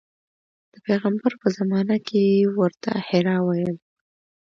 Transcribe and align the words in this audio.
د 0.73 0.75
پیغمبر 0.87 1.31
په 1.41 1.47
زمانه 1.57 1.97
کې 2.07 2.19
یې 2.33 2.47
ورته 2.59 2.91
حرا 3.07 3.37
ویل. 3.47 3.75